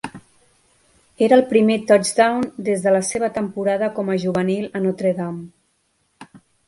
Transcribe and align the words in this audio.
Era 1.25 1.35
el 1.39 1.43
primer 1.51 1.75
touchdown 1.91 2.47
des 2.69 2.87
de 2.87 2.93
la 2.97 3.01
seva 3.11 3.29
temporada 3.37 3.91
com 3.99 4.09
a 4.09 4.17
juvenil 4.25 4.67
a 4.81 4.83
Notre 4.87 5.13
Dame. 5.21 6.35